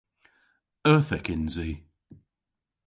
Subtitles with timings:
[0.91, 1.71] Euthyk yns i.